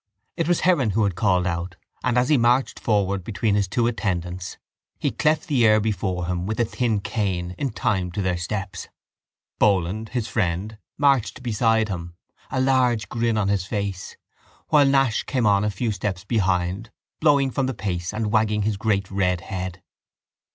It 0.35 0.47
was 0.47 0.61
Heron 0.61 0.89
who 0.97 1.03
had 1.03 1.13
called 1.13 1.45
out 1.45 1.75
and, 2.03 2.17
as 2.17 2.29
he 2.29 2.35
marched 2.35 2.79
forward 2.79 3.23
between 3.23 3.53
his 3.53 3.67
two 3.67 3.85
attendants, 3.85 4.57
he 4.97 5.11
cleft 5.11 5.45
the 5.47 5.63
air 5.63 5.79
before 5.79 6.25
him 6.25 6.47
with 6.47 6.59
a 6.59 6.65
thin 6.65 7.01
cane, 7.01 7.53
in 7.59 7.69
time 7.69 8.11
to 8.13 8.21
their 8.23 8.35
steps. 8.37 8.87
Boland, 9.59 10.09
his 10.09 10.27
friend, 10.27 10.79
marched 10.97 11.43
beside 11.43 11.87
him, 11.89 12.15
a 12.49 12.59
large 12.59 13.09
grin 13.09 13.37
on 13.37 13.47
his 13.47 13.67
face, 13.67 14.17
while 14.69 14.87
Nash 14.87 15.21
came 15.25 15.45
on 15.45 15.63
a 15.63 15.69
few 15.69 15.91
steps 15.91 16.23
behind, 16.23 16.89
blowing 17.19 17.51
from 17.51 17.67
the 17.67 17.73
pace 17.75 18.11
and 18.11 18.31
wagging 18.31 18.63
his 18.63 18.77
great 18.77 19.11
red 19.11 19.41
head. 19.41 19.83